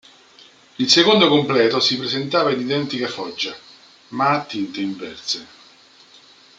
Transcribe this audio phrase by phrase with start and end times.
[0.77, 3.55] Il secondo completo si presentava in identica foggia,
[4.07, 5.47] ma a tinte inverse.